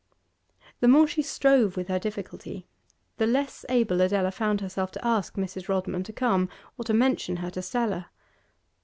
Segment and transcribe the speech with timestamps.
[0.79, 2.65] The more she strove with her difficulty
[3.17, 5.69] the less able Adela felt herself to ask Mrs.
[5.69, 8.09] Rodman to come or to mention her to Stella.